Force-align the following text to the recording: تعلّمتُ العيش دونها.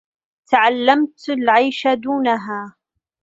تعلّمتُ 0.51 1.29
العيش 1.29 1.87
دونها. 1.87 2.75